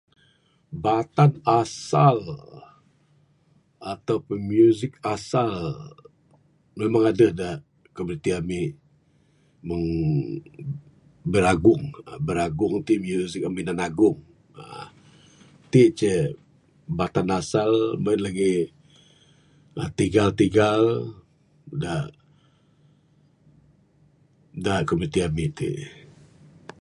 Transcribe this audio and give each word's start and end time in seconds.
Batan 0.85 1.31
asal 1.61 2.17
ataupun 3.93 4.39
music 4.53 4.91
asal 5.15 5.49
memang 6.79 7.03
adeh 7.11 7.31
da 7.39 7.49
komuniti 7.95 8.31
ami 8.39 8.61
meng 9.67 9.85
biragung 11.31 11.83
aaa 12.07 12.19
biragung 12.27 12.75
ti 12.87 12.95
music 13.07 13.41
ami 13.47 13.61
da 13.67 13.73
nagung 13.79 14.19
uhh. 14.61 14.87
Ti 15.71 15.81
ceh 15.99 16.21
batan 16.97 17.27
asal 17.39 17.71
mung 18.03 18.15
en 18.17 18.21
lagi 18.27 18.53
uhh 19.77 19.89
tigal 19.97 20.29
tigal 20.39 20.83
da 21.83 21.93
da 24.65 24.73
komuniti 24.87 25.19
ami 25.27 25.45
ti. 25.57 25.69